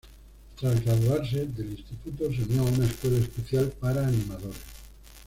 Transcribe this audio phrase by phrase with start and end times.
[0.59, 4.57] Tras graduarse del instituto se unió a una escuela especial para animadores.